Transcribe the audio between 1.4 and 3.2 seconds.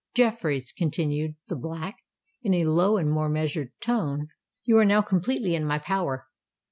the Black, in a lower and